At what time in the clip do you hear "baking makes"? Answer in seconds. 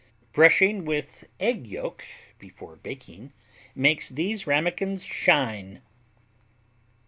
2.77-4.09